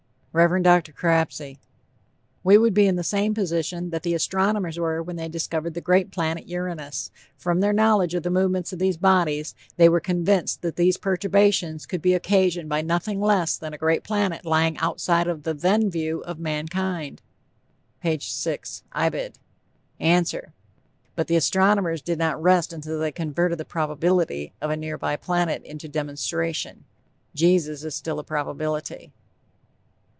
[0.33, 0.63] REV.
[0.63, 0.81] DR.
[0.95, 1.59] CRAPSEY:
[2.41, 5.81] "We would be in the same position that the astronomers were when they discovered the
[5.81, 10.61] great planet Uranus from their knowledge of the movements of these bodies they were convinced
[10.61, 15.27] that these perturbations could be occasioned by nothing less than a great planet lying outside
[15.27, 18.19] of the then view of mankind."(P.
[18.21, 19.33] 6, Ibid.)
[19.99, 20.53] ANSWER:
[21.13, 25.17] But the astronomers did not rest until they converted the probability of a near by
[25.17, 26.85] planet into demonstration.
[27.35, 29.11] Jesus is still a probability.